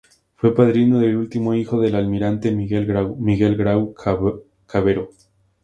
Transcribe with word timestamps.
Fue 0.37 0.55
padrino 0.55 0.97
del 0.97 1.15
último 1.15 1.53
hijo 1.53 1.79
del 1.79 1.93
almirante 1.93 2.49
Miguel 2.49 2.87
Grau, 2.87 3.15
Miguel 3.17 3.55
Grau 3.55 3.93
Cabero. 4.65 5.11